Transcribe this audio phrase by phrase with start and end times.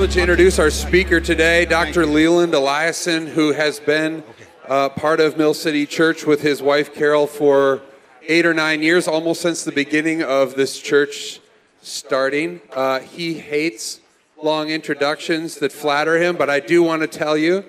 [0.00, 2.06] privilege to introduce our speaker today, Dr.
[2.06, 4.24] Leland Eliason, who has been
[4.66, 7.82] uh, part of Mill City Church with his wife Carol for
[8.26, 11.38] eight or nine years, almost since the beginning of this church
[11.82, 12.62] starting.
[12.72, 14.00] Uh, he hates
[14.42, 17.62] long introductions that flatter him, but I do want to tell you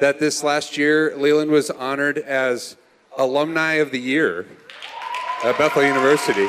[0.00, 2.78] that this last year, Leland was honored as
[3.18, 4.46] Alumni of the Year
[5.44, 6.48] at Bethel University.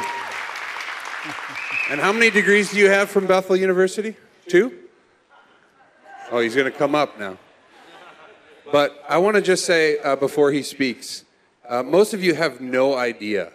[1.89, 4.15] And how many degrees do you have from Bethel University?
[4.47, 4.84] Two?
[6.31, 7.37] Oh, he's going to come up now.
[8.71, 11.23] But I want to just say uh, before he speaks,
[11.69, 13.51] uh, most of you have no idea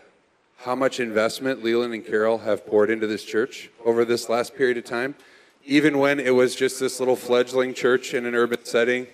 [0.58, 4.76] how much investment Leland and Carol have poured into this church over this last period
[4.76, 5.16] of time.
[5.64, 9.08] Even when it was just this little fledgling church in an urban setting,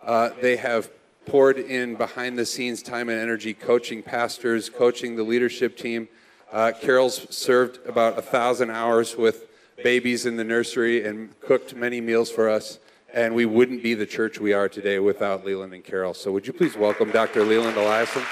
[0.00, 0.90] uh, they have
[1.26, 6.08] poured in behind the scenes time and energy coaching pastors, coaching the leadership team.
[6.50, 9.48] Uh, Carol's served about a thousand hours with
[9.82, 12.78] babies in the nursery and cooked many meals for us.
[13.14, 16.14] And we wouldn't be the church we are today without Leland and Carol.
[16.14, 17.44] So would you please welcome Dr.
[17.44, 18.26] Leland Eliason?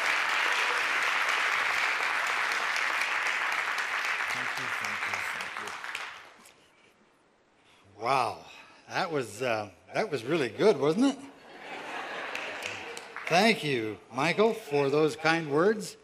[8.00, 8.38] Wow,
[8.88, 11.18] that was uh, that was really good, wasn't it?
[13.26, 15.98] Thank you, Michael, for those kind words.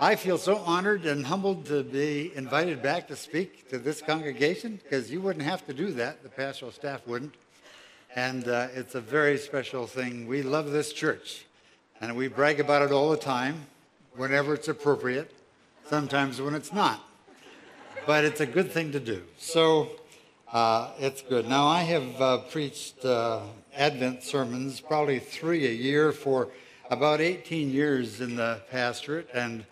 [0.00, 4.80] I feel so honored and humbled to be invited back to speak to this congregation
[4.82, 6.22] because you wouldn't have to do that.
[6.22, 7.34] The pastoral staff wouldn't.
[8.16, 10.26] And uh, it's a very special thing.
[10.26, 11.44] We love this church,
[12.00, 13.66] and we brag about it all the time,
[14.16, 15.32] whenever it's appropriate,
[15.86, 17.00] sometimes when it's not.
[18.06, 19.22] But it's a good thing to do.
[19.38, 19.90] So
[20.52, 21.48] uh, it's good.
[21.48, 23.42] Now, I have uh, preached uh,
[23.76, 26.48] Advent sermons, probably three a year, for
[26.90, 29.64] about 18 years in the pastorate, and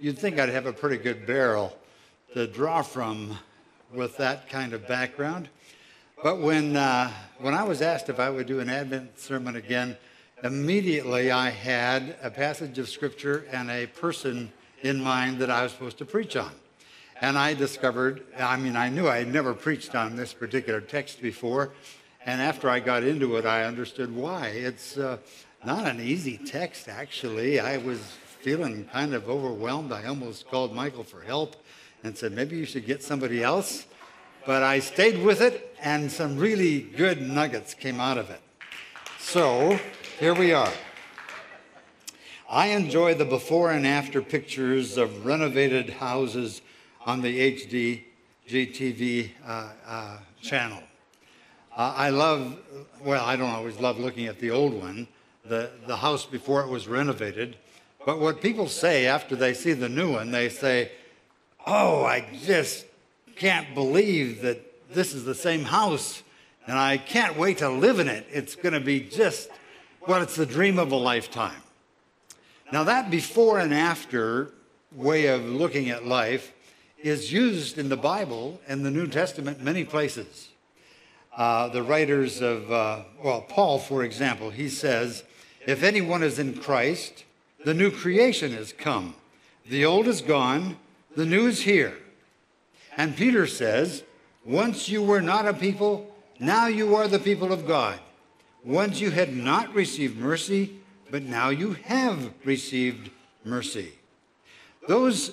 [0.00, 1.76] you'd think I'd have a pretty good barrel
[2.32, 3.36] to draw from
[3.92, 5.50] with that kind of background.
[6.22, 7.10] But when, uh,
[7.40, 9.96] when I was asked if I would do an Advent sermon again,
[10.44, 15.72] immediately I had a passage of Scripture and a person in mind that I was
[15.72, 16.52] supposed to preach on.
[17.20, 21.20] And I discovered, I mean, I knew I had never preached on this particular text
[21.20, 21.72] before.
[22.24, 24.46] And after I got into it, I understood why.
[24.46, 25.18] It's uh,
[25.64, 27.58] not an easy text, actually.
[27.58, 27.98] I was
[28.42, 29.90] feeling kind of overwhelmed.
[29.90, 31.56] I almost called Michael for help
[32.04, 33.86] and said, maybe you should get somebody else.
[34.44, 38.40] But I stayed with it, and some really good nuggets came out of it.
[39.20, 39.78] So
[40.18, 40.72] here we are.
[42.50, 46.60] I enjoy the before and after pictures of renovated houses
[47.06, 48.02] on the HD
[48.48, 50.82] GTV uh, uh, channel.
[51.76, 52.58] Uh, I love,
[53.02, 55.06] well, I don't always love looking at the old one,
[55.44, 57.56] the, the house before it was renovated.
[58.04, 60.90] But what people say after they see the new one, they say,
[61.64, 62.86] Oh, I just
[63.36, 66.22] can't believe that this is the same house,
[66.66, 68.26] and I can't wait to live in it.
[68.30, 69.48] It's going to be just,
[70.06, 71.62] well, it's the dream of a lifetime.
[72.72, 74.52] Now, that before and after
[74.94, 76.52] way of looking at life
[77.02, 80.48] is used in the Bible and the New Testament many places.
[81.36, 85.24] Uh, the writers of, uh, well, Paul, for example, he says,
[85.66, 87.24] If anyone is in Christ,
[87.64, 89.14] the new creation has come.
[89.66, 90.76] The old is gone,
[91.16, 91.96] the new is here.
[92.96, 94.02] And Peter says,
[94.44, 97.98] Once you were not a people, now you are the people of God.
[98.64, 100.78] Once you had not received mercy,
[101.10, 103.10] but now you have received
[103.44, 103.92] mercy.
[104.88, 105.32] Those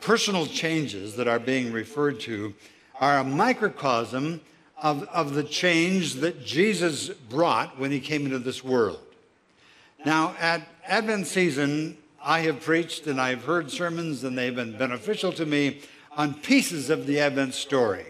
[0.00, 2.54] personal changes that are being referred to
[3.00, 4.40] are a microcosm
[4.80, 9.00] of, of the change that Jesus brought when he came into this world.
[10.04, 15.32] Now, at Advent season, I have preached and I've heard sermons, and they've been beneficial
[15.32, 15.80] to me
[16.18, 18.04] on pieces of the Advent story.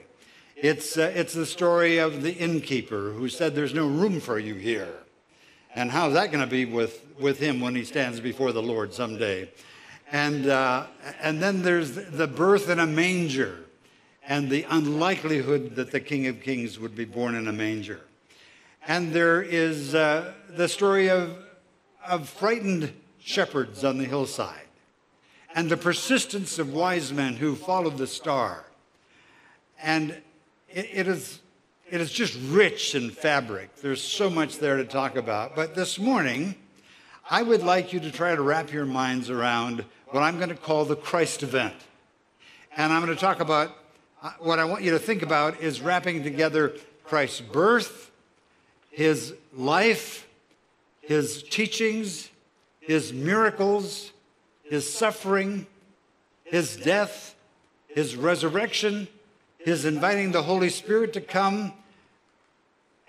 [0.56, 4.54] It's, uh, it's the story of the innkeeper who said, There's no room for you
[4.54, 4.92] here.
[5.74, 8.94] And how's that going to be with, with him when he stands before the Lord
[8.94, 9.52] someday?
[10.10, 10.87] And, uh,
[11.20, 13.60] and then there's the birth in a manger
[14.26, 18.00] and the unlikelihood that the King of Kings would be born in a manger.
[18.87, 21.37] And there is uh, the story of,
[22.06, 24.68] of frightened shepherds on the hillside
[25.58, 28.64] and the persistence of wise men who followed the star.
[29.82, 30.12] And
[30.69, 31.40] it, it, is,
[31.90, 33.75] it is just rich in fabric.
[33.75, 35.56] There's so much there to talk about.
[35.56, 36.55] But this morning,
[37.28, 40.55] I would like you to try to wrap your minds around what I'm going to
[40.55, 41.75] call the Christ event.
[42.76, 43.72] And I'm going to talk about
[44.22, 48.12] uh, what I want you to think about is wrapping together Christ's birth,
[48.93, 50.28] his life,
[51.00, 52.31] his teachings,
[52.78, 54.12] his miracles,
[54.69, 55.67] his suffering,
[56.44, 57.35] his death,
[57.88, 59.09] his resurrection,
[59.59, 61.73] his inviting the Holy Spirit to come,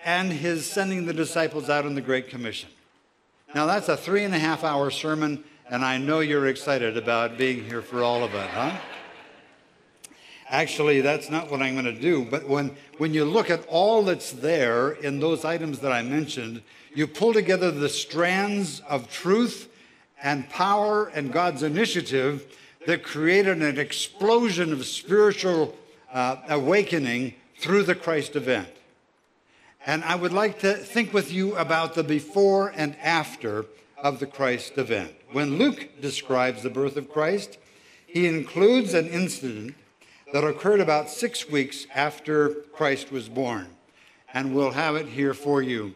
[0.04, 2.70] and his sending the disciples out on the Great Commission.
[3.54, 7.38] Now, that's a three and a half hour sermon, and I know you're excited about
[7.38, 8.78] being here for all of it, huh?
[10.50, 12.26] Actually, that's not what I'm going to do.
[12.26, 16.64] But when, when you look at all that's there in those items that I mentioned,
[16.96, 19.69] you pull together the strands of truth
[20.21, 22.45] and power and God's initiative
[22.86, 25.75] that created an explosion of spiritual
[26.12, 28.69] uh, awakening through the Christ event.
[29.86, 33.66] And I would like to think with you about the before and after
[33.98, 35.13] of the Christ event.
[35.31, 37.57] When Luke describes the birth of Christ,
[38.06, 39.75] he includes an incident
[40.33, 43.68] that occurred about six weeks after Christ was born.
[44.33, 45.95] And we'll have it here for you.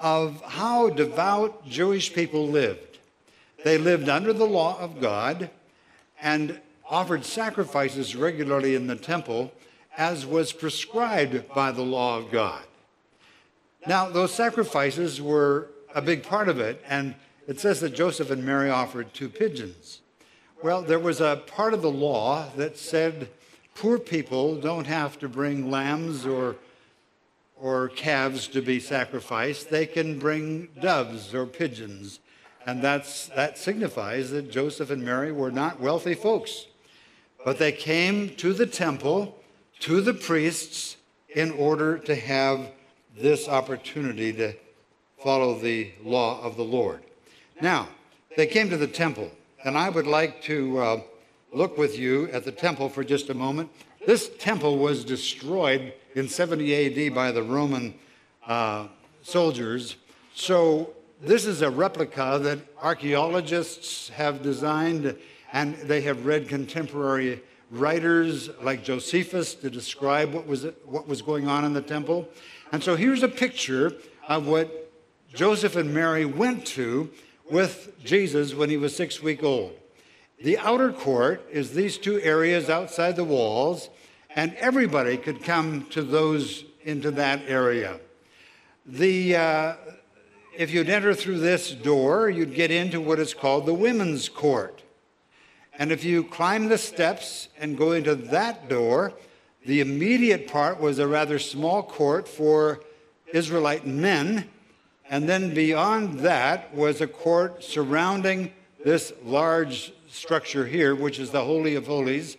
[0.00, 2.98] of how devout Jewish people lived.
[3.64, 5.50] They lived under the law of God
[6.20, 6.58] and
[6.88, 9.52] offered sacrifices regularly in the temple
[9.96, 12.62] as was prescribed by the law of God.
[13.86, 17.14] Now, those sacrifices were a big part of it, and
[17.46, 20.00] it says that Joseph and Mary offered two pigeons.
[20.62, 23.28] Well, there was a part of the law that said
[23.74, 26.56] Poor people don't have to bring lambs or,
[27.60, 29.70] or calves to be sacrificed.
[29.70, 32.20] They can bring doves or pigeons.
[32.66, 36.66] And that's, that signifies that Joseph and Mary were not wealthy folks.
[37.44, 39.38] But they came to the temple,
[39.80, 40.96] to the priests,
[41.34, 42.70] in order to have
[43.16, 44.54] this opportunity to
[45.22, 47.02] follow the law of the Lord.
[47.60, 47.88] Now,
[48.36, 49.30] they came to the temple,
[49.64, 51.00] and I would like to uh,
[51.52, 53.70] look with you at the temple for just a moment.
[54.06, 57.94] This temple was destroyed in 70 AD by the Roman
[58.46, 58.88] uh,
[59.22, 59.96] soldiers.
[60.34, 65.16] So, this is a replica that archaeologists have designed,
[65.52, 71.46] and they have read contemporary writers like Josephus to describe what was, what was going
[71.46, 72.28] on in the temple.
[72.72, 73.92] And so, here's a picture
[74.28, 74.92] of what
[75.32, 77.10] Joseph and Mary went to
[77.50, 79.72] with Jesus when he was six weeks old.
[80.42, 83.90] The outer court is these two areas outside the walls,
[84.34, 88.00] and everybody could come to those into that area.
[88.86, 89.74] The, uh,
[90.56, 94.82] if you'd enter through this door, you'd get into what is called the women's court.
[95.78, 99.14] And if you climb the steps and go into that door,
[99.64, 102.80] the immediate part was a rather small court for
[103.32, 104.48] Israelite men.
[105.08, 108.52] And then beyond that was a court surrounding
[108.84, 112.36] this large structure here, which is the Holy of Holies.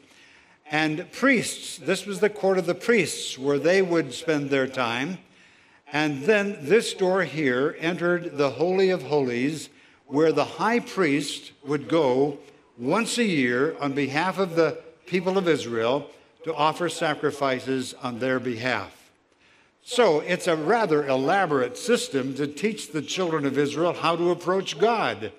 [0.71, 5.17] And priests, this was the court of the priests where they would spend their time.
[5.91, 9.69] And then this door here entered the Holy of Holies,
[10.07, 12.37] where the high priest would go
[12.77, 16.09] once a year on behalf of the people of Israel
[16.45, 19.11] to offer sacrifices on their behalf.
[19.83, 24.79] So it's a rather elaborate system to teach the children of Israel how to approach
[24.79, 25.33] God.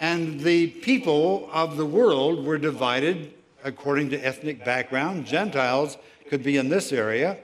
[0.00, 3.32] And the people of the world were divided
[3.66, 5.26] according to ethnic background.
[5.26, 5.98] Gentiles
[6.30, 7.36] could be in this area,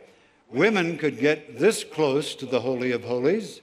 [0.50, 3.61] women could get this close to the Holy of Holies,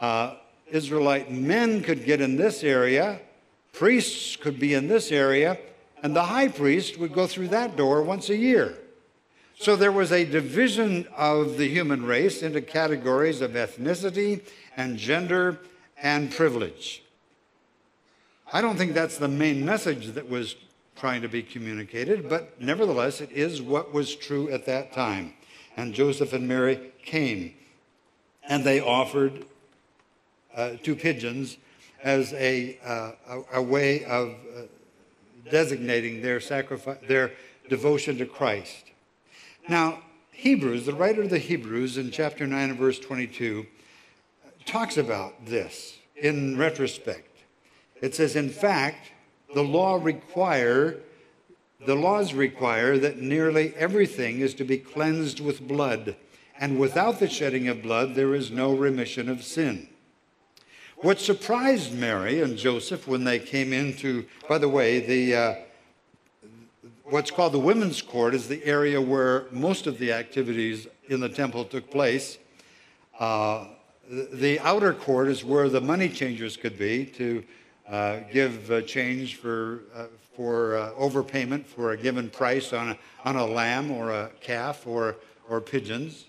[0.00, 0.34] uh,
[0.70, 3.20] Israelite men could get in this area,
[3.72, 5.58] priests could be in this area,
[6.02, 8.76] and the high priest would go through that door once a year.
[9.58, 14.42] So there was a division of the human race into categories of ethnicity
[14.76, 15.60] and gender
[16.02, 17.02] and privilege.
[18.52, 20.56] I don't think that's the main message that was
[20.96, 25.34] trying to be communicated, but nevertheless, it is what was true at that time.
[25.76, 27.54] And Joseph and Mary came,
[28.48, 29.44] and they offered
[30.56, 31.58] uh, two pigeons
[32.02, 34.62] as a, uh, a, a, way of uh,
[35.50, 37.32] designating their sacrifice, their
[37.68, 38.86] devotion to Christ.
[39.68, 43.66] Now, Hebrews, the writer of the Hebrews in chapter 9 and verse 22,
[44.64, 47.38] talks about this in retrospect.
[48.00, 49.12] It says, in fact,
[49.54, 50.96] the law require
[51.84, 56.16] the laws require that nearly everything is to be cleansed with blood,
[56.58, 59.88] and without the shedding of blood there is no remission of sin.
[60.96, 65.54] What surprised Mary and Joseph when they came into, by the way, the uh,
[67.04, 71.28] what's called the women's court is the area where most of the activities in the
[71.28, 72.38] temple took place.
[73.18, 73.66] Uh,
[74.08, 77.44] the, outer court is where the money changers could be to
[77.90, 83.36] uh, give change for, uh, for uh, overpayment for a given price on a, on
[83.36, 85.16] a lamb or a calf or,
[85.48, 86.24] or pigeons.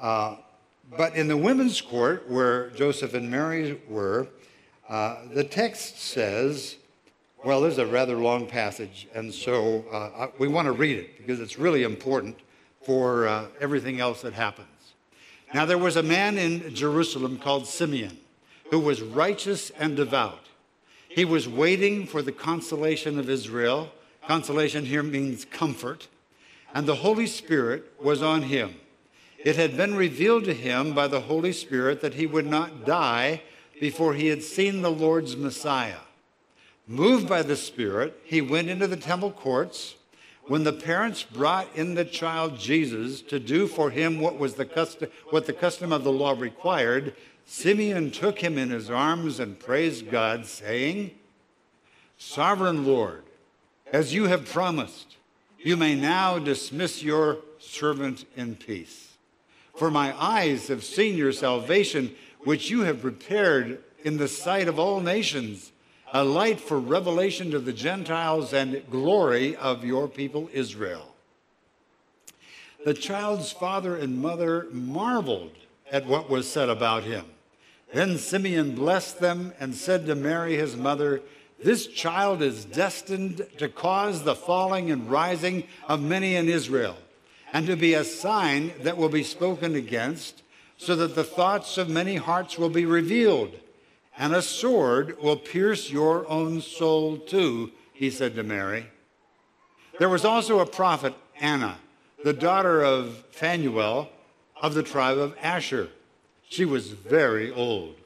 [0.00, 0.36] Uh,
[0.96, 4.28] but in the women's court, where Joseph and Mary were,
[4.88, 6.76] the text says,
[7.44, 11.40] well, there's a rather long passage, and so uh, we want to read it because
[11.40, 12.36] it's really important
[12.82, 14.68] for uh, everything else that happens.
[15.54, 18.18] Now, there was a man in Jerusalem called Simeon
[18.72, 20.46] who was righteous and devout.
[21.06, 23.92] He was waiting for the consolation of Israel.
[24.26, 26.08] Consolation here means comfort.
[26.74, 28.76] And the Holy Spirit was on him.
[29.36, 33.42] It had been revealed to him by the Holy Spirit that he would not die
[33.78, 36.00] before he had seen the Lord's Messiah.
[36.86, 39.96] Moved by the Spirit, he went into the temple courts.
[40.46, 44.64] When the parents brought in the child Jesus to do for him what was the
[44.64, 47.14] custom, what the custom of the law required,
[47.46, 51.12] Simeon took him in his arms and praised God, saying,
[52.18, 53.24] Sovereign Lord,
[53.92, 55.16] as you have promised,
[55.58, 59.14] you may now dismiss your servant in peace.
[59.76, 64.78] For my eyes have seen your salvation, which you have prepared in the sight of
[64.78, 65.72] all nations,
[66.12, 71.14] a light for revelation to the Gentiles and glory of your people Israel.
[72.84, 75.52] The child's father and mother marveled
[75.92, 77.26] at what was said about him.
[77.92, 81.20] Then Simeon blessed them and said to Mary, his mother,
[81.62, 86.96] This child is destined to cause the falling and rising of many in Israel,
[87.52, 90.42] and to be a sign that will be spoken against,
[90.78, 93.52] so that the thoughts of many hearts will be revealed,
[94.16, 98.86] and a sword will pierce your own soul too, he said to Mary.
[99.98, 101.76] There was also a prophet, Anna,
[102.24, 104.08] the daughter of Phanuel
[104.62, 105.88] of the tribe of Asher.
[106.48, 107.96] She was very old.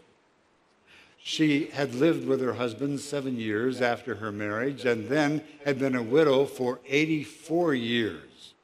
[1.22, 5.94] She had lived with her husband seven years after her marriage and then had been
[5.94, 8.54] a widow for 84 years.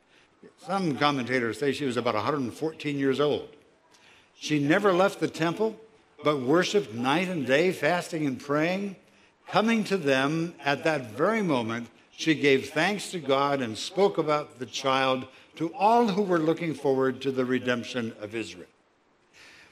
[0.65, 3.49] Some commentators say she was about 114 years old.
[4.39, 5.77] She never left the temple,
[6.23, 8.97] but worshiped night and day, fasting and praying.
[9.49, 14.61] Coming to them at that very moment, she gave thanks to God and spoke about
[14.61, 18.67] the child to all who were looking forward to the redemption of Israel.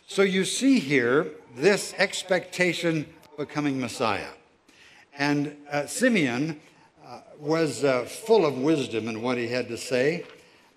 [0.07, 4.33] So you see here this expectation of becoming Messiah.
[5.17, 6.61] And uh, Simeon
[7.07, 10.25] uh, was uh, full of wisdom in what he had to say.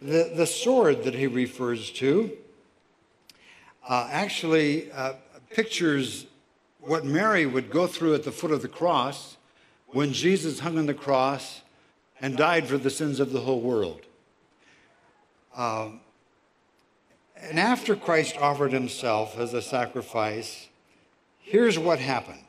[0.02, 2.32] The, the sword that he refers to
[3.88, 5.14] uh, actually uh,
[5.50, 6.28] pictures
[6.80, 9.38] what Mary would go through at the foot of the cross
[9.88, 11.62] when Jesus hung on the cross
[12.20, 14.02] and died for the sins of the whole world.
[15.56, 16.00] Um,
[17.36, 20.68] and after Christ offered himself as a sacrifice,
[21.40, 22.46] here's what happened.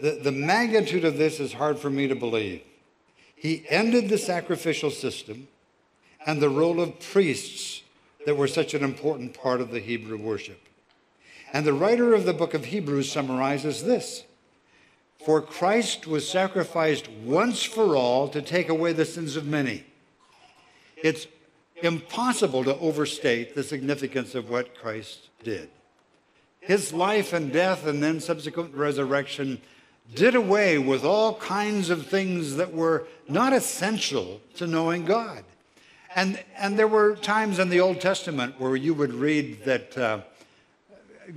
[0.00, 2.62] The, the magnitude of this is hard for me to believe.
[3.34, 5.48] He ended the sacrificial system
[6.26, 7.82] and the role of priests
[8.26, 10.60] that were such an important part of the Hebrew worship.
[11.52, 14.24] And the writer of the book of Hebrews summarizes this
[15.24, 19.84] For Christ was sacrificed once for all to take away the sins of many.
[20.96, 21.26] It's
[21.82, 25.70] impossible to overstate the significance of what Christ did.
[26.60, 29.60] His life and death and then subsequent resurrection
[30.14, 35.44] did away with all kinds of things that were not essential to knowing God.
[36.14, 40.20] And, and there were times in the Old Testament where you would read that uh,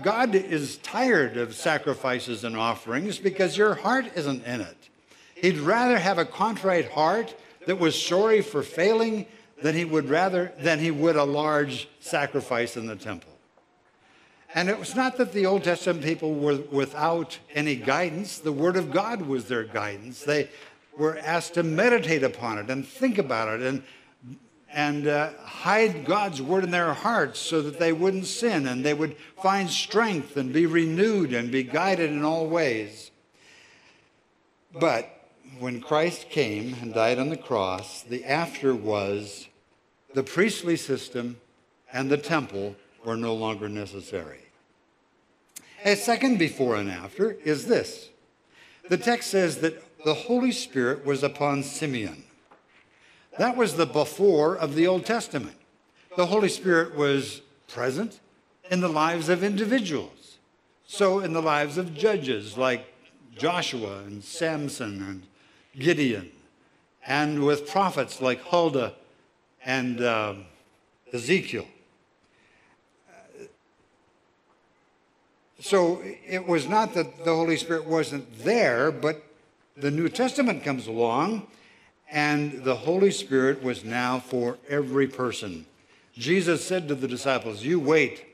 [0.02, 4.78] God is tired of sacrifices and offerings because your heart isn't in it.
[5.36, 7.36] He'd rather have a contrite heart
[7.68, 9.26] that was sorry for failing
[9.62, 13.32] than he would rather than he would a large sacrifice in the temple.
[14.54, 18.40] And it was not that the Old Testament people were without any guidance.
[18.40, 20.24] The Word of God was their guidance.
[20.24, 20.50] They
[20.98, 23.84] were asked to meditate upon it and think about it and,
[24.74, 28.94] and uh, hide God's Word in their hearts so that they wouldn't sin and they
[28.94, 33.12] would find strength and be renewed and be guided in all ways.
[34.78, 35.10] But
[35.60, 39.48] when Christ came and died on the cross, the after was
[40.14, 41.38] the priestly system
[41.92, 42.76] and the temple
[43.06, 44.40] were no longer necessary.
[45.84, 48.10] A second before and after is this
[48.90, 52.24] the text says that the Holy Spirit was upon Simeon.
[53.38, 55.56] That was the before of the Old Testament.
[56.18, 58.20] The Holy Spirit was present
[58.70, 60.38] in the lives of individuals.
[60.86, 62.86] So, in the lives of judges like
[63.38, 65.24] Joshua and Samson and
[65.80, 66.32] Gideon,
[67.08, 68.96] and with prophets like Huldah
[69.66, 70.34] and uh,
[71.14, 71.68] Ezekiel.
[75.60, 79.24] So it was not that the Holy Spirit wasn't there, but
[79.78, 81.48] the New Testament comes along,
[82.12, 85.68] and the Holy Spirit was now for every person.
[86.14, 88.26] Jesus said to the disciples, You wait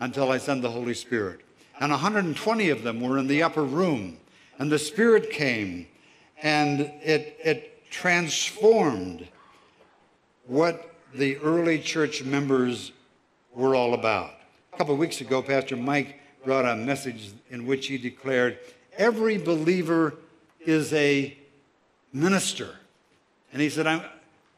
[0.00, 1.40] until I send the Holy Spirit.
[1.80, 4.18] And 120 of them were in the upper room,
[4.58, 5.86] and the Spirit came,
[6.42, 9.26] and it, it transformed
[10.46, 12.92] what the early church members
[13.54, 14.32] were all about.
[14.72, 18.58] A couple of weeks ago, Pastor Mike brought a message in which he declared
[18.96, 20.14] every believer
[20.60, 21.36] is a
[22.12, 22.76] minister.
[23.52, 24.02] And he said, I'm,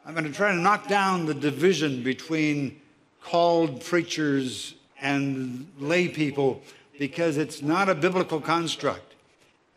[0.04, 2.80] I'm going to try to knock down the division between
[3.22, 6.62] called preachers and lay people
[6.98, 9.14] because it's not a biblical construct.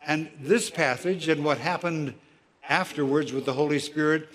[0.04, 2.14] And this passage and what happened
[2.68, 4.28] afterwards with the Holy Spirit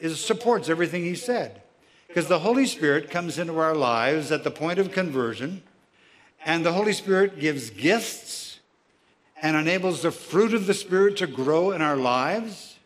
[0.00, 1.62] is, supports everything he said.
[2.08, 5.62] Because the Holy Spirit comes into our lives at the point of conversion,
[6.44, 8.58] and the Holy Spirit gives gifts
[9.40, 12.78] and enables the fruit of the Spirit to grow in our lives.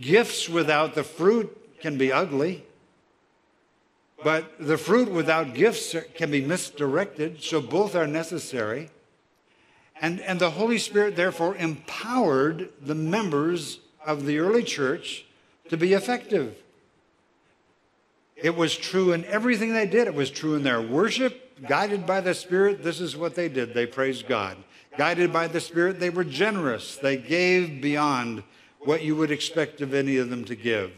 [0.00, 2.64] Gifts without the fruit can be ugly.
[4.22, 8.90] But the fruit without gifts can be misdirected, so both are necessary.
[10.00, 15.24] And, and the Holy Spirit, therefore, empowered the members of the early church
[15.70, 16.56] to be effective.
[18.36, 20.06] It was true in everything they did.
[20.06, 21.44] It was true in their worship.
[21.66, 23.74] Guided by the Spirit, this is what they did.
[23.74, 24.56] They praised God.
[24.96, 26.96] Guided by the Spirit, they were generous.
[26.96, 28.44] They gave beyond
[28.80, 30.92] what you would expect of any of them to give.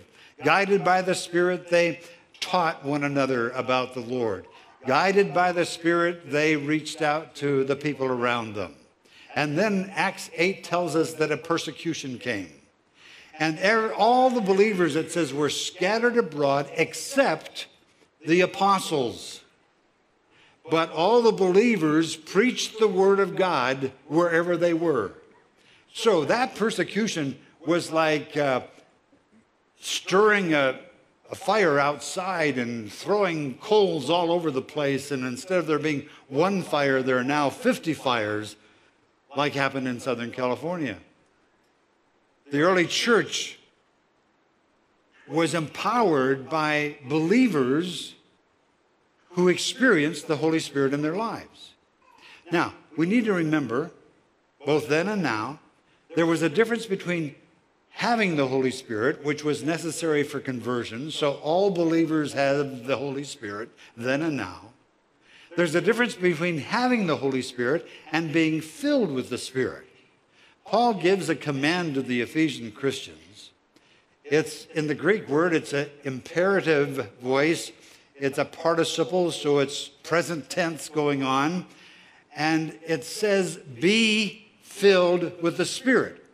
[0.44, 2.00] Guided by the Spirit, they
[2.40, 4.46] taught one another about the Lord.
[4.86, 8.74] Guided by the Spirit, they reached out to the people around them.
[9.34, 12.50] And then Acts 8 tells us that a persecution came.
[13.40, 13.59] And
[13.93, 17.69] all the believers, it says, were scattered abroad except
[18.26, 19.41] the apostles.
[20.71, 25.12] But all the believers preached the word of God wherever they were.
[25.95, 28.60] So that persecution was like uh,
[29.80, 30.78] stirring a,
[31.30, 35.10] a fire outside and throwing coals all over the place.
[35.10, 38.56] And instead of there being one fire, there are now 50 fires,
[39.34, 40.99] like happened in Southern California.
[42.50, 43.58] The early church
[45.28, 48.15] was empowered by believers
[49.30, 51.75] who experienced the Holy Spirit in their lives.
[52.50, 53.93] Now, we need to remember,
[54.67, 55.60] both then and now,
[56.17, 57.36] there was a difference between
[57.91, 61.10] having the Holy Spirit, which was necessary for conversion.
[61.10, 64.71] So all believers have the Holy Spirit then and now.
[65.56, 69.86] There's a difference between having the Holy Spirit and being filled with the Spirit.
[70.71, 73.50] Paul gives a command to the Ephesian Christians.
[74.23, 77.73] It's in the Greek word, it's an imperative voice.
[78.15, 81.67] It's a participle, so it's present tense going on.
[82.37, 86.25] And it says, be filled with the Spirit.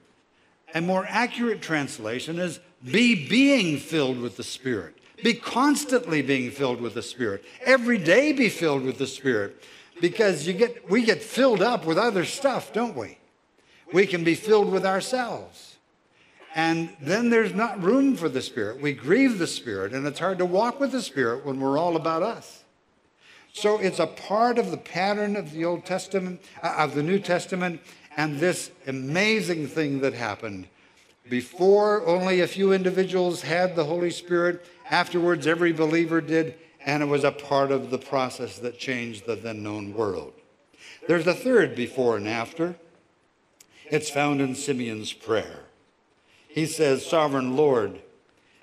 [0.74, 4.98] A more accurate translation is be being filled with the Spirit.
[5.24, 7.42] Be constantly being filled with the Spirit.
[7.64, 9.64] Every day be filled with the Spirit.
[10.02, 13.16] Because you get, we get filled up with other stuff, don't we?
[13.92, 15.76] We can be filled with ourselves.
[16.54, 18.80] And then there's not room for the Spirit.
[18.80, 21.96] We grieve the Spirit, and it's hard to walk with the Spirit when we're all
[21.96, 22.64] about us.
[23.52, 27.18] So it's a part of the pattern of the Old Testament, uh, of the New
[27.18, 27.80] Testament,
[28.16, 30.66] and this amazing thing that happened.
[31.28, 34.64] Before, only a few individuals had the Holy Spirit.
[34.90, 39.36] Afterwards, every believer did, and it was a part of the process that changed the
[39.36, 40.32] then known world.
[41.08, 42.76] There's a third before and after.
[43.88, 45.60] It's found in Simeon's prayer.
[46.48, 48.00] He says, Sovereign Lord,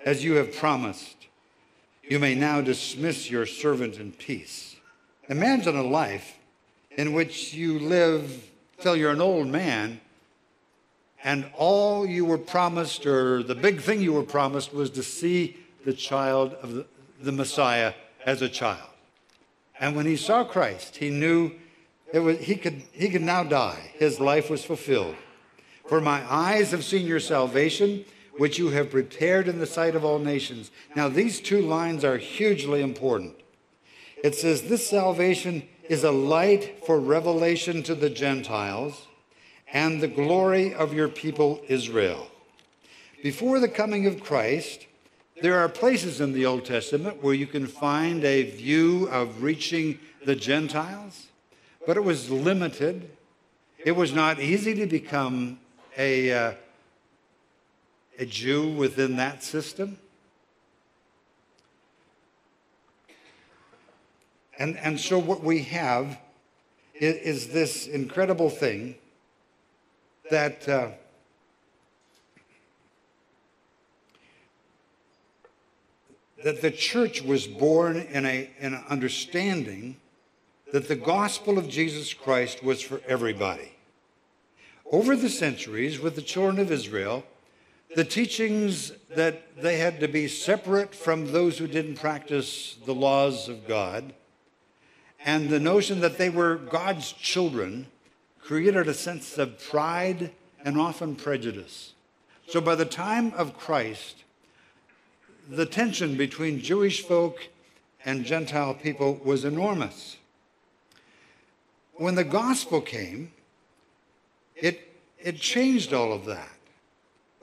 [0.05, 1.27] as you have promised,
[2.03, 4.75] you may now dismiss your servant in peace.
[5.29, 6.37] Imagine a life
[6.91, 10.01] in which you live till you're an old man,
[11.23, 15.57] and all you were promised, or the big thing you were promised, was to see
[15.85, 16.85] the child of the,
[17.21, 17.93] the Messiah
[18.25, 18.89] as a child.
[19.79, 21.53] And when he saw Christ, he knew
[22.13, 23.91] it was, he, could, he could now die.
[23.95, 25.15] His life was fulfilled.
[25.87, 28.05] For my eyes have seen your salvation,
[28.37, 30.71] which you have prepared in the sight of all nations.
[30.95, 33.35] Now, these two lines are hugely important.
[34.23, 39.07] It says, This salvation is a light for revelation to the Gentiles
[39.73, 42.27] and the glory of your people Israel.
[43.23, 44.85] Before the coming of Christ,
[45.41, 49.99] there are places in the Old Testament where you can find a view of reaching
[50.25, 51.27] the Gentiles,
[51.85, 53.09] but it was limited.
[53.85, 55.59] It was not easy to become
[55.97, 56.53] a, uh,
[58.19, 59.97] a Jew within that system.
[64.57, 66.19] And, and so what we have
[66.93, 68.95] is, is this incredible thing
[70.29, 70.89] that uh,
[76.43, 79.95] that the church was born in, a, in an understanding
[80.73, 83.73] that the gospel of Jesus Christ was for everybody.
[84.91, 87.23] Over the centuries, with the children of Israel,
[87.95, 93.47] the teachings that they had to be separate from those who didn't practice the laws
[93.47, 94.15] of God,
[95.23, 97.85] and the notion that they were God's children
[98.41, 100.31] created a sense of pride
[100.65, 101.93] and often prejudice.
[102.47, 104.23] So by the time of Christ,
[105.47, 107.47] the tension between Jewish folk
[108.03, 110.17] and Gentile people was enormous.
[111.95, 113.31] When the gospel came,
[114.55, 116.49] it, it changed all of that.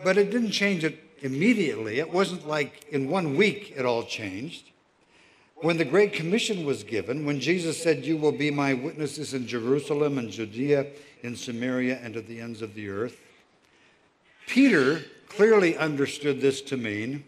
[0.02, 1.98] But it didn't change it immediately.
[1.98, 4.70] It wasn't like in one week it all changed.
[5.56, 9.46] When the Great Commission was given, when Jesus said, You will be my witnesses in
[9.46, 10.86] Jerusalem and Judea,
[11.22, 13.18] in Samaria, and to the ends of the earth,
[14.46, 17.24] Peter clearly understood this to mean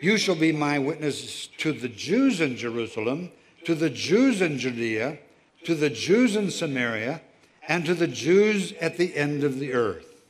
[0.00, 3.30] you shall be my witnesses to the Jews in Jerusalem,
[3.64, 5.18] to the Jews in Judea,
[5.64, 7.20] to the Jews in Samaria,
[7.68, 10.22] and to the Jews at the end of the earth.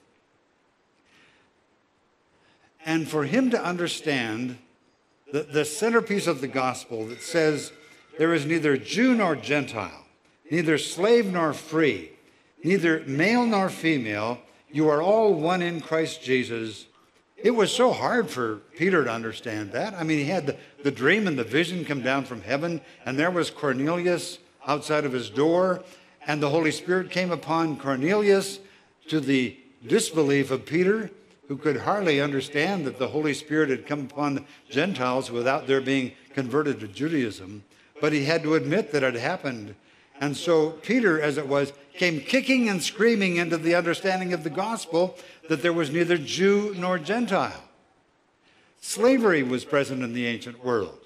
[2.84, 4.58] And for him to understand
[5.32, 7.72] the, the centerpiece of the gospel that says
[8.18, 10.04] there is neither Jew nor Gentile,
[10.50, 12.10] neither slave nor free,
[12.62, 14.40] neither male nor female,
[14.70, 16.86] you are all one in Christ Jesus
[17.42, 19.94] it was so hard for Peter to understand that.
[19.94, 23.18] I mean, he had the, the dream and the vision come down from heaven, and
[23.18, 25.82] there was Cornelius outside of his door,
[26.26, 28.60] and the Holy Spirit came upon Cornelius
[29.08, 31.10] to the disbelief of Peter,
[31.48, 36.12] who could hardly understand that the Holy Spirit had come upon Gentiles without their being
[36.34, 37.64] converted to Judaism.
[38.00, 39.74] But he had to admit that it happened.
[40.20, 44.50] And so Peter, as it was, came kicking and screaming into the understanding of the
[44.50, 47.64] gospel that there was neither Jew nor Gentile.
[48.80, 51.01] Slavery was present in the ancient world.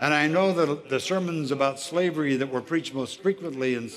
[0.00, 3.90] And I know that the sermons about slavery that were preached most frequently in,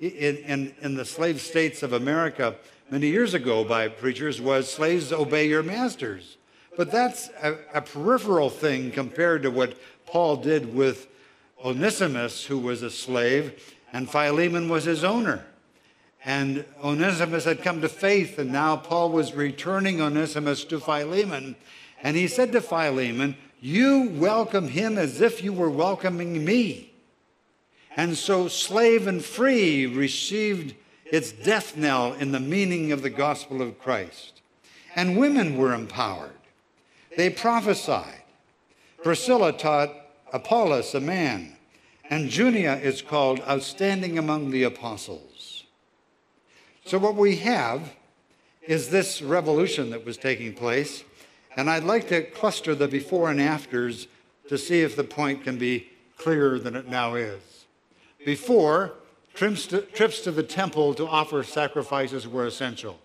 [0.00, 2.54] in, in, the slave states of America
[2.88, 6.36] many years ago by preachers was slaves obey your masters.
[6.76, 11.08] But that's a, a peripheral thing compared to what Paul did with
[11.64, 15.44] Onesimus, who was a slave, and Philemon was his owner.
[16.24, 21.56] And Onesimus had come to faith, and now Paul was returning Onesimus to Philemon.
[22.02, 26.92] And he said to Philemon, You welcome him as if you were welcoming me.
[27.94, 33.60] And so slave and free received its death knell in the meaning of the gospel
[33.60, 34.40] of Christ.
[34.96, 36.30] And women were empowered.
[37.16, 38.22] They prophesied.
[39.02, 39.90] Priscilla taught
[40.32, 41.56] Apollos, a man,
[42.08, 45.64] and Junia is called outstanding among the apostles.
[46.84, 47.94] So, what we have
[48.62, 51.04] is this revolution that was taking place,
[51.56, 54.06] and I'd like to cluster the before and afters
[54.48, 57.66] to see if the point can be clearer than it now is.
[58.24, 58.92] Before,
[59.34, 62.98] trips to, trips to the temple to offer sacrifices were essential.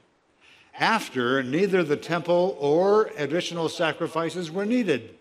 [0.78, 5.16] After, neither the temple or additional sacrifices were needed.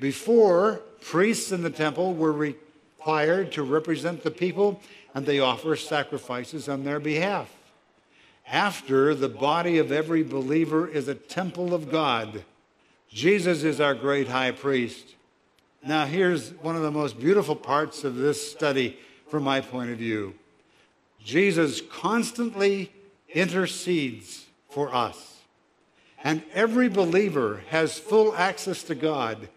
[0.00, 4.80] Before, priests in the temple were required to represent the people
[5.14, 7.54] and they offer sacrifices on their behalf.
[8.50, 12.44] After, the body of every believer is a temple of God.
[13.08, 15.14] Jesus is our great high priest.
[15.86, 19.98] Now, here's one of the most beautiful parts of this study from my point of
[19.98, 20.34] view
[21.24, 22.90] Jesus constantly
[23.28, 25.38] intercedes for us.
[26.24, 29.48] And every believer has full access to God,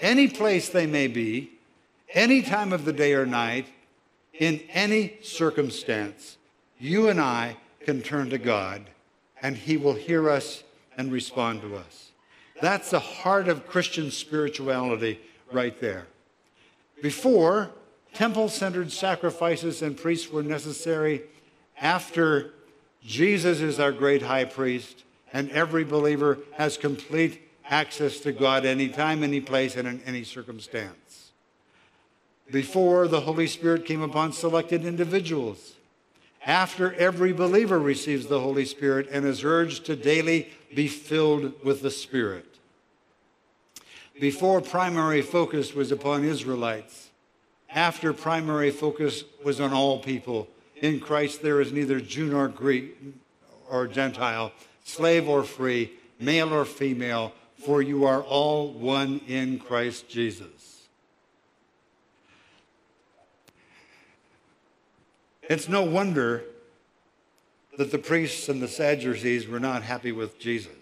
[0.00, 1.52] any place they may be,
[2.12, 3.66] any time of the day or night,
[4.38, 6.36] in any circumstance,
[6.78, 8.82] you and I can turn to God
[9.40, 10.62] and He will hear us
[10.96, 12.10] and respond to us.
[12.60, 16.06] That's the heart of Christian spirituality right there.
[17.02, 17.70] Before,
[18.14, 21.22] temple centered sacrifices and priests were necessary.
[21.80, 22.52] After,
[23.04, 29.24] Jesus is our great high priest, and every believer has complete access to God anytime,
[29.24, 31.02] any place, and in any circumstance
[32.52, 35.71] before the Holy Spirit came upon selected individuals.
[36.44, 41.82] After every believer receives the Holy Spirit and is urged to daily be filled with
[41.82, 42.46] the Spirit.
[44.20, 47.10] Before primary focus was upon Israelites,
[47.70, 50.48] after primary focus was on all people.
[50.80, 52.96] In Christ there is neither Jew nor Greek
[53.70, 54.52] or Gentile,
[54.84, 57.32] slave or free, male or female,
[57.64, 60.61] for you are all one in Christ Jesus.
[65.42, 66.44] It's no wonder
[67.76, 70.72] that the priests and the Sadducees were not happy with Jesus.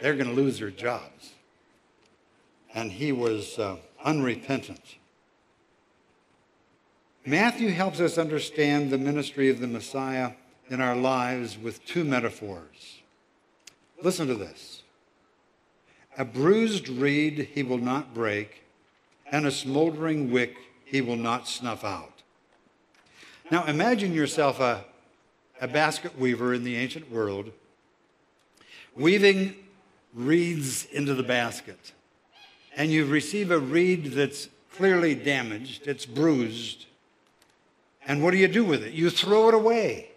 [0.00, 1.32] They're going to lose their jobs.
[2.74, 4.96] And he was uh, unrepentant.
[7.24, 10.32] Matthew helps us understand the ministry of the Messiah
[10.68, 13.00] in our lives with two metaphors.
[14.02, 14.82] Listen to this
[16.18, 18.64] A bruised reed he will not break,
[19.30, 22.11] and a smoldering wick he will not snuff out.
[23.52, 24.82] Now imagine yourself a,
[25.60, 27.50] a basket weaver in the ancient world,
[28.96, 29.54] weaving
[30.14, 31.92] reeds into the basket.
[32.74, 36.86] And you receive a reed that's clearly damaged, it's bruised.
[38.06, 38.94] And what do you do with it?
[38.94, 40.12] You throw it away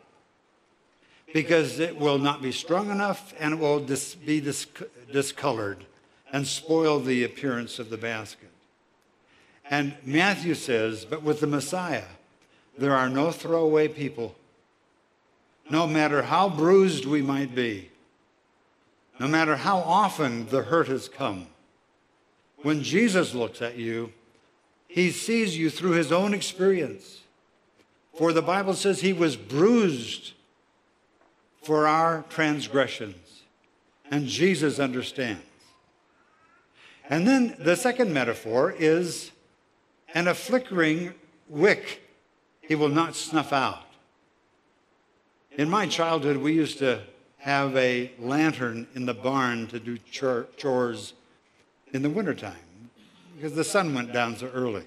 [1.33, 4.67] because it will not be strong enough and it will dis- be dis-
[5.11, 5.83] discolored
[6.31, 8.51] and spoil the appearance of the basket.
[9.69, 12.05] And Matthew says, but with the Messiah,
[12.77, 14.35] there are no throwaway people.
[15.69, 17.89] No matter how bruised we might be,
[19.19, 21.47] no matter how often the hurt has come,
[22.57, 24.11] when Jesus looks at you,
[24.87, 27.21] he sees you through his own experience.
[28.13, 30.33] For the Bible says he was bruised
[31.61, 33.43] for our transgressions,
[34.09, 35.41] and Jesus understands.
[37.09, 39.31] And then the second metaphor is
[40.13, 41.13] and a flickering
[41.49, 42.01] wick
[42.67, 43.83] he will not snuff out.
[45.57, 47.01] In my childhood, we used to
[47.37, 49.97] have a lantern in the barn to do
[50.57, 51.13] chores
[51.93, 52.55] in the wintertime
[53.35, 54.83] because the sun went down so early.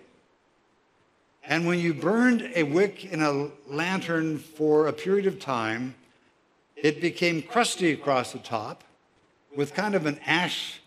[1.45, 5.95] And when you burned a wick in a lantern for a period of time,
[6.77, 8.85] it became crusty across the top
[9.57, 10.81] with kind of an ash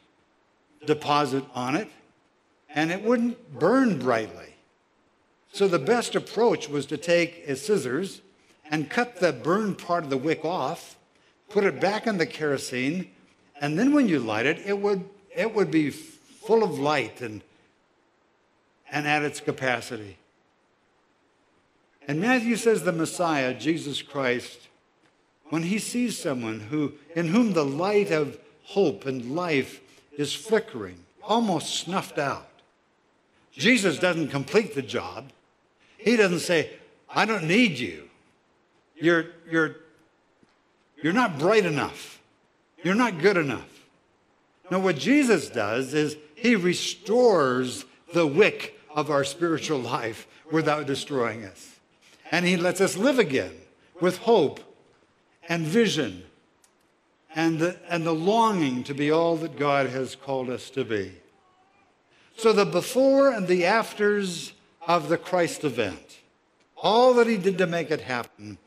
[0.85, 1.87] deposit on it
[2.73, 4.50] and it wouldn't burn brightly.
[5.53, 8.21] So the best approach was to take a scissors
[8.69, 10.95] and cut the burned part of the wick off,
[11.49, 13.11] put it back in the kerosene,
[13.59, 15.03] and then when you light it, it would,
[15.35, 17.41] it would be full of light and,
[18.89, 20.17] and at its capacity.
[22.07, 24.67] And Matthew says the Messiah, Jesus Christ,
[25.49, 29.81] when he sees someone who, in whom the light of hope and life
[30.17, 32.47] is flickering, almost snuffed out,
[33.51, 35.31] Jesus doesn't complete the job.
[36.01, 36.69] He doesn't say,
[37.09, 38.09] I don't need you.
[38.95, 39.75] You're, you're,
[41.01, 42.19] you're not bright enough.
[42.83, 43.67] You're not good enough.
[44.69, 51.45] No, what Jesus does is he restores the wick of our spiritual life without destroying
[51.45, 51.79] us.
[52.31, 53.53] And he lets us live again
[53.99, 54.59] with hope
[55.47, 56.23] and vision
[57.35, 61.13] and the, and the longing to be all that God has called us to be.
[62.37, 64.53] So the before and the afters
[64.95, 66.19] of the Christ event,
[66.75, 68.57] all that he did to make it happen,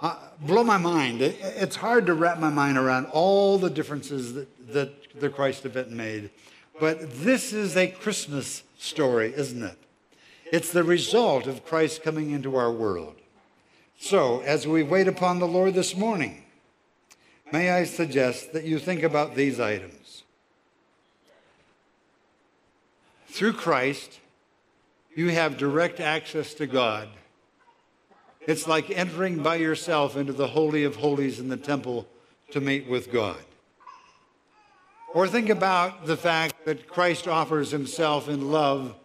[0.00, 1.22] uh, blow my mind.
[1.22, 5.64] It, it's hard to wrap my mind around all the differences that, that the Christ
[5.64, 6.30] event made.
[6.80, 9.78] But this is a Christmas story, isn't it?
[10.52, 13.14] It's the result of Christ coming into our world.
[13.98, 16.42] So, as we wait upon the Lord this morning,
[17.52, 20.24] may I suggest that you think about these items.
[23.28, 24.18] Through Christ,
[25.14, 27.08] you have direct access to God.
[28.46, 32.06] It's like entering by yourself into the Holy of Holies in the temple
[32.50, 33.38] to meet with God.
[35.14, 38.96] Or think about the fact that Christ offers himself in love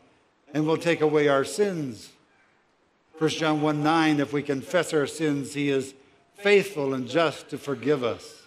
[0.53, 2.09] and will take away our sins.
[3.17, 5.93] 1 John 1 9, if we confess our sins, he is
[6.35, 8.43] faithful and just to forgive us.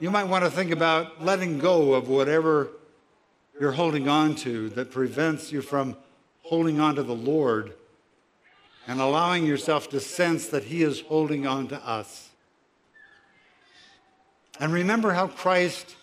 [0.00, 2.70] You might want to think about letting go of whatever
[3.60, 5.96] you're holding on to that prevents you from
[6.42, 7.74] holding on to the Lord
[8.86, 12.30] and allowing yourself to sense that He is holding on to us.
[14.60, 15.96] And remember how Christ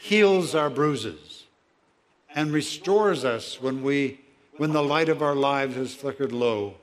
[0.00, 1.44] heals our bruises
[2.34, 4.20] and restores us when, we,
[4.56, 6.74] when the light of our lives has flickered low.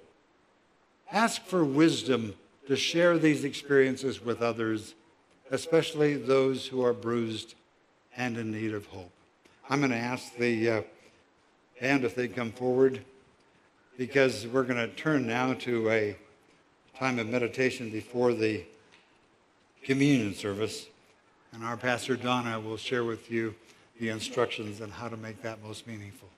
[1.12, 2.36] Ask for wisdom
[2.68, 4.96] to share these experiences with others
[5.52, 7.56] especially those who are bruised
[8.18, 9.12] and in need of hope.
[9.70, 10.82] I'm going to ask the uh,
[11.80, 13.02] band if they come forward
[13.98, 16.16] because we're going to turn now to a
[16.98, 18.64] time of meditation before the
[19.84, 20.88] communion service.
[21.54, 23.56] And our pastor Donna will share with you
[24.00, 26.30] the instructions on how to make that most meaningful.